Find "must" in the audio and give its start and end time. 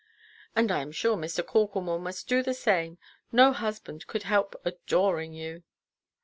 2.01-2.27